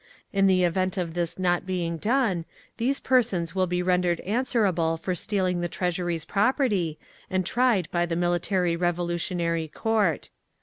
[0.33, 2.45] In the event of this not being done,
[2.77, 6.97] these persons will be rendered answerable for stealing the Treasury's property
[7.29, 10.31] and tried by the Military Revolutionary Court.